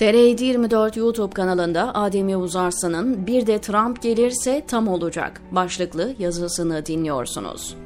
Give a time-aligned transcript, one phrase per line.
[0.00, 6.86] TR 24 YouTube kanalında Adem Yavuz Arslan'ın Bir de Trump gelirse tam olacak başlıklı yazısını
[6.86, 7.76] dinliyorsunuz.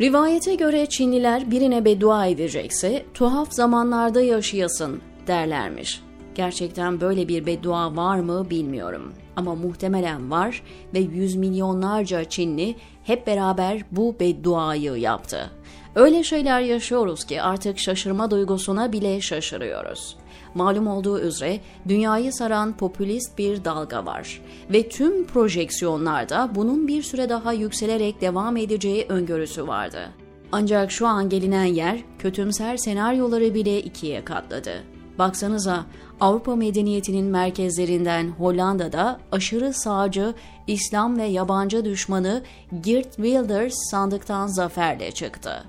[0.00, 6.02] Rivayete göre Çinliler birine beddua edecekse tuhaf zamanlarda yaşayasın derlermiş.
[6.34, 9.12] Gerçekten böyle bir beddua var mı bilmiyorum.
[9.36, 10.62] Ama muhtemelen var
[10.94, 15.50] ve yüz milyonlarca Çinli hep beraber bu bedduayı yaptı.
[15.94, 20.16] Öyle şeyler yaşıyoruz ki artık şaşırma duygusuna bile şaşırıyoruz.
[20.54, 24.40] Malum olduğu üzere dünyayı saran popülist bir dalga var
[24.72, 30.08] ve tüm projeksiyonlarda bunun bir süre daha yükselerek devam edeceği öngörüsü vardı.
[30.52, 34.82] Ancak şu an gelinen yer kötümser senaryoları bile ikiye katladı.
[35.18, 35.84] Baksanıza
[36.20, 40.34] Avrupa medeniyetinin merkezlerinden Hollanda'da aşırı sağcı,
[40.66, 42.42] İslam ve yabancı düşmanı
[42.80, 45.64] Geert Wilders sandıktan zaferle çıktı.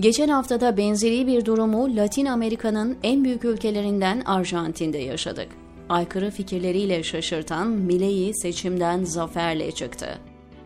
[0.00, 5.48] Geçen haftada benzeri bir durumu Latin Amerika'nın en büyük ülkelerinden Arjantin'de yaşadık.
[5.88, 10.18] Aykırı fikirleriyle şaşırtan Milei seçimden zaferle çıktı.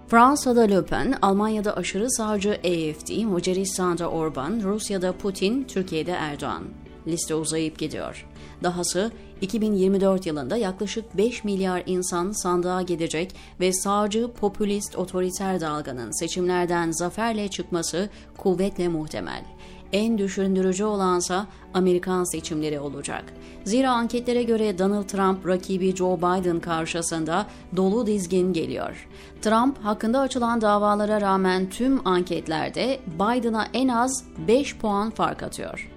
[0.09, 6.63] Fransa'da Le Pen, Almanya'da aşırı sağcı AFD, Macaristan'da Orban, Rusya'da Putin, Türkiye'de Erdoğan.
[7.07, 8.27] Liste uzayıp gidiyor.
[8.63, 16.91] Dahası 2024 yılında yaklaşık 5 milyar insan sandığa gidecek ve sağcı popülist otoriter dalganın seçimlerden
[16.91, 19.45] zaferle çıkması kuvvetle muhtemel.
[19.93, 23.25] En düşündürücü olansa Amerikan seçimleri olacak.
[23.65, 29.09] Zira anketlere göre Donald Trump rakibi Joe Biden karşısında dolu dizgin geliyor.
[29.43, 35.93] Trump hakkında açılan davalara rağmen tüm anketlerde Biden'a en az 5 puan fark atıyor.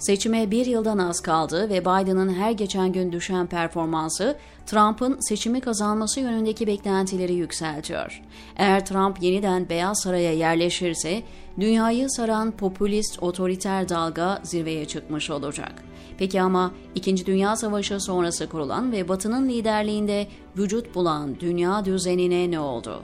[0.00, 6.20] Seçime bir yıldan az kaldı ve Biden'ın her geçen gün düşen performansı Trump'ın seçimi kazanması
[6.20, 8.22] yönündeki beklentileri yükseltiyor.
[8.56, 11.22] Eğer Trump yeniden Beyaz Saray'a yerleşirse
[11.60, 15.89] dünyayı saran popülist otoriter dalga zirveye çıkmış olacak.
[16.18, 20.26] Peki ama İkinci Dünya Savaşı sonrası kurulan ve Batı'nın liderliğinde
[20.58, 23.02] vücut bulan dünya düzenine ne oldu?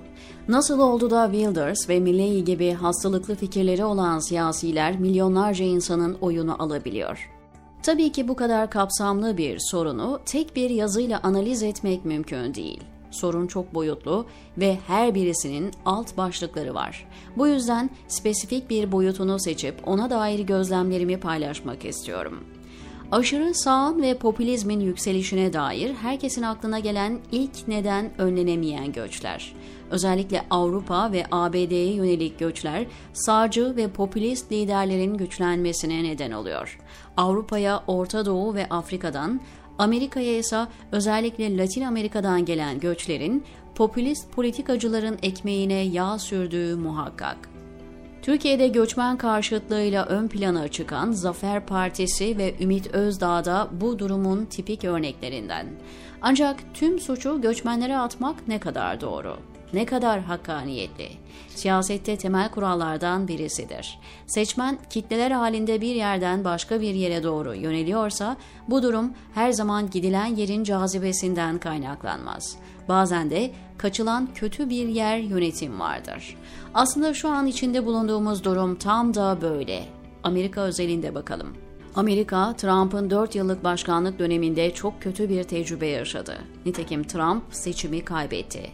[0.49, 7.31] Nasıl oldu da Wilders ve Milley gibi hastalıklı fikirleri olan siyasiler milyonlarca insanın oyunu alabiliyor?
[7.83, 12.81] Tabii ki bu kadar kapsamlı bir sorunu tek bir yazıyla analiz etmek mümkün değil.
[13.11, 14.27] Sorun çok boyutlu
[14.59, 17.09] ve her birisinin alt başlıkları var.
[17.37, 22.45] Bu yüzden spesifik bir boyutunu seçip ona dair gözlemlerimi paylaşmak istiyorum.
[23.13, 29.55] Aşırı sağın ve popülizmin yükselişine dair herkesin aklına gelen ilk neden önlenemeyen göçler.
[29.91, 36.79] Özellikle Avrupa ve ABD'ye yönelik göçler sağcı ve popülist liderlerin güçlenmesine neden oluyor.
[37.17, 39.41] Avrupa'ya Orta Doğu ve Afrika'dan,
[39.79, 47.56] Amerika'ya ise özellikle Latin Amerika'dan gelen göçlerin popülist politikacıların ekmeğine yağ sürdüğü muhakkak.
[48.27, 54.85] Türkiye'de göçmen karşıtlığıyla ön plana çıkan Zafer Partisi ve Ümit Özdağ da bu durumun tipik
[54.85, 55.67] örneklerinden.
[56.23, 59.37] Ancak tüm suçu göçmenlere atmak ne kadar doğru?
[59.73, 61.09] Ne kadar hakkaniyetli?
[61.49, 63.99] Siyasette temel kurallardan birisidir.
[64.27, 68.37] Seçmen kitleler halinde bir yerden başka bir yere doğru yöneliyorsa
[68.69, 72.57] bu durum her zaman gidilen yerin cazibesinden kaynaklanmaz.
[72.89, 76.37] Bazen de kaçılan kötü bir yer yönetim vardır.
[76.75, 79.85] Aslında şu an içinde bulunduğumuz durum tam da böyle.
[80.23, 81.57] Amerika özelinde bakalım.
[81.95, 86.39] Amerika, Trump'ın 4 yıllık başkanlık döneminde çok kötü bir tecrübe yaşadı.
[86.67, 88.71] Nitekim Trump seçimi kaybetti.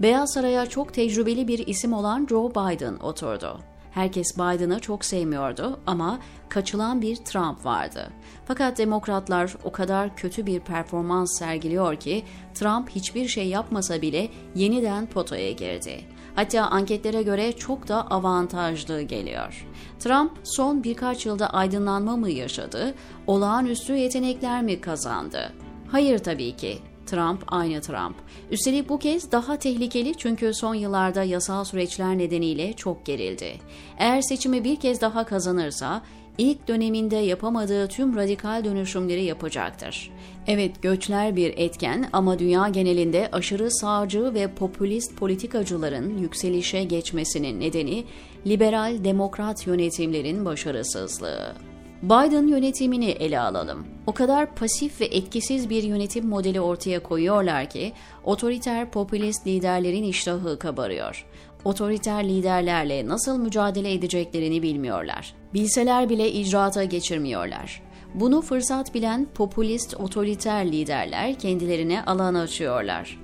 [0.00, 3.60] Beyaz Saray'a çok tecrübeli bir isim olan Joe Biden oturdu.
[3.96, 6.18] Herkes Biden'ı çok sevmiyordu ama
[6.48, 8.08] kaçılan bir Trump vardı.
[8.44, 12.24] Fakat demokratlar o kadar kötü bir performans sergiliyor ki
[12.54, 16.00] Trump hiçbir şey yapmasa bile yeniden potaya girdi.
[16.34, 19.66] Hatta anketlere göre çok da avantajlı geliyor.
[19.98, 22.94] Trump son birkaç yılda aydınlanma mı yaşadı,
[23.26, 25.52] olağanüstü yetenekler mi kazandı?
[25.88, 26.78] Hayır tabii ki.
[27.06, 28.16] Trump aynı Trump.
[28.50, 33.52] Üstelik bu kez daha tehlikeli çünkü son yıllarda yasal süreçler nedeniyle çok gerildi.
[33.98, 36.02] Eğer seçimi bir kez daha kazanırsa
[36.38, 40.10] ilk döneminde yapamadığı tüm radikal dönüşümleri yapacaktır.
[40.46, 48.04] Evet göçler bir etken ama dünya genelinde aşırı sağcı ve popülist politikacıların yükselişe geçmesinin nedeni
[48.46, 51.75] liberal demokrat yönetimlerin başarısızlığı.
[52.02, 53.86] Biden yönetimini ele alalım.
[54.06, 57.92] O kadar pasif ve etkisiz bir yönetim modeli ortaya koyuyorlar ki
[58.24, 61.26] otoriter popülist liderlerin iştahı kabarıyor.
[61.64, 65.34] Otoriter liderlerle nasıl mücadele edeceklerini bilmiyorlar.
[65.54, 67.82] Bilseler bile icraata geçirmiyorlar.
[68.14, 73.18] Bunu fırsat bilen popülist otoriter liderler kendilerine alan açıyorlar.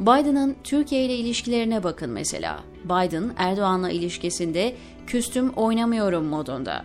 [0.00, 2.60] Biden'ın Türkiye ile ilişkilerine bakın mesela.
[2.84, 4.74] Biden Erdoğan'la ilişkisinde
[5.06, 6.84] küstüm oynamıyorum modunda.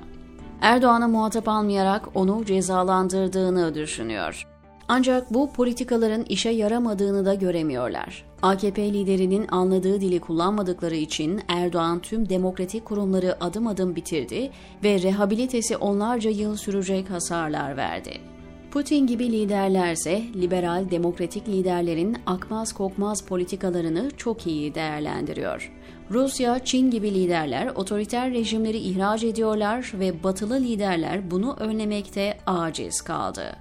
[0.66, 4.48] Erdoğan'a muhatap almayarak onu cezalandırdığını düşünüyor.
[4.88, 8.26] Ancak bu politikaların işe yaramadığını da göremiyorlar.
[8.42, 14.52] AKP liderinin anladığı dili kullanmadıkları için Erdoğan tüm demokratik kurumları adım adım bitirdi
[14.84, 18.14] ve rehabilitesi onlarca yıl sürecek hasarlar verdi.
[18.72, 25.75] Putin gibi liderlerse liberal demokratik liderlerin akmaz kokmaz politikalarını çok iyi değerlendiriyor.
[26.12, 33.56] Rusya, Çin gibi liderler otoriter rejimleri ihraç ediyorlar ve batılı liderler bunu önlemekte aciz kaldı.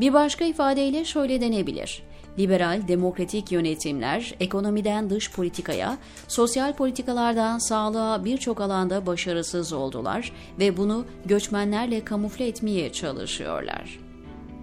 [0.00, 2.02] Bir başka ifadeyle şöyle denebilir.
[2.38, 5.98] Liberal demokratik yönetimler ekonomiden dış politikaya,
[6.28, 14.09] sosyal politikalardan sağlığa birçok alanda başarısız oldular ve bunu göçmenlerle kamufle etmeye çalışıyorlar.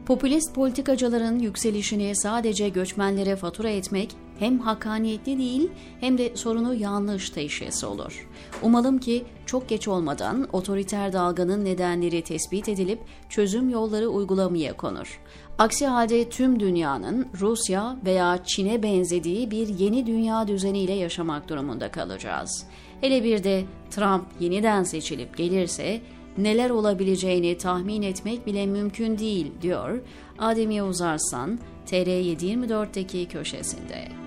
[0.08, 5.70] Popülist politikacıların yükselişini sadece göçmenlere fatura etmek hem hakaniyetli değil
[6.00, 8.28] hem de sorunu yanlış teşhis olur.
[8.62, 13.00] Umalım ki çok geç olmadan otoriter dalganın nedenleri tespit edilip
[13.30, 15.20] çözüm yolları uygulamaya konur.
[15.58, 22.66] Aksi halde tüm dünyanın Rusya veya Çin'e benzediği bir yeni dünya düzeniyle yaşamak durumunda kalacağız.
[23.02, 26.02] Hele bir de Trump yeniden seçilip gelirse
[26.38, 30.00] neler olabileceğini tahmin etmek bile mümkün değil diyor
[30.40, 34.27] Adem Yavuz Arslan TR724'deki köşesinde.